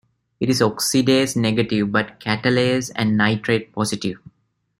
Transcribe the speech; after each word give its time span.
It 0.39 0.49
is 0.49 0.61
oxidase-negative 0.61 1.91
but 1.91 2.19
catalase- 2.19 2.89
and 2.95 3.15
nitrate-positive. 3.15 4.17